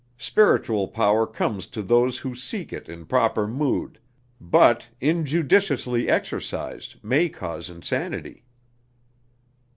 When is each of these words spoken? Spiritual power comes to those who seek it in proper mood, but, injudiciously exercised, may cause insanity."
Spiritual 0.17 0.87
power 0.87 1.27
comes 1.27 1.67
to 1.67 1.83
those 1.83 2.17
who 2.17 2.33
seek 2.33 2.73
it 2.73 2.89
in 2.89 3.05
proper 3.05 3.45
mood, 3.47 3.99
but, 4.41 4.89
injudiciously 4.99 6.09
exercised, 6.09 6.95
may 7.03 7.29
cause 7.29 7.69
insanity." 7.69 8.43